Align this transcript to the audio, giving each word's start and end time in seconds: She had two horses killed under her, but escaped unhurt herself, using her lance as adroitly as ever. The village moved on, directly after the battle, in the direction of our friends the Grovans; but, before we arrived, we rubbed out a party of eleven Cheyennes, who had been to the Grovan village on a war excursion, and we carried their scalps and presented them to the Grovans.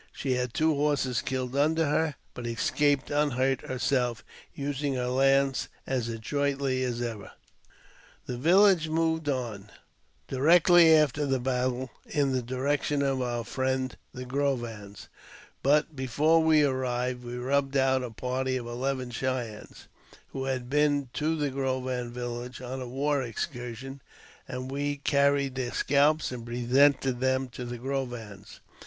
She 0.11 0.31
had 0.31 0.55
two 0.55 0.73
horses 0.73 1.21
killed 1.21 1.55
under 1.55 1.85
her, 1.85 2.15
but 2.33 2.47
escaped 2.47 3.11
unhurt 3.11 3.61
herself, 3.61 4.23
using 4.55 4.95
her 4.95 5.09
lance 5.09 5.67
as 5.85 6.07
adroitly 6.07 6.81
as 6.83 7.03
ever. 7.03 7.33
The 8.25 8.35
village 8.39 8.89
moved 8.89 9.29
on, 9.29 9.69
directly 10.27 10.91
after 10.95 11.27
the 11.27 11.39
battle, 11.39 11.91
in 12.07 12.31
the 12.31 12.41
direction 12.41 13.03
of 13.03 13.21
our 13.21 13.43
friends 13.43 13.95
the 14.11 14.25
Grovans; 14.25 15.07
but, 15.61 15.95
before 15.95 16.41
we 16.41 16.63
arrived, 16.63 17.23
we 17.23 17.37
rubbed 17.37 17.77
out 17.77 18.01
a 18.01 18.09
party 18.09 18.57
of 18.57 18.65
eleven 18.65 19.11
Cheyennes, 19.11 19.87
who 20.29 20.45
had 20.45 20.67
been 20.67 21.09
to 21.13 21.35
the 21.35 21.51
Grovan 21.51 22.09
village 22.09 22.59
on 22.59 22.81
a 22.81 22.87
war 22.87 23.21
excursion, 23.21 24.01
and 24.47 24.71
we 24.71 24.97
carried 24.97 25.53
their 25.53 25.71
scalps 25.71 26.31
and 26.31 26.43
presented 26.43 27.19
them 27.19 27.47
to 27.49 27.63
the 27.65 27.77
Grovans. 27.77 28.61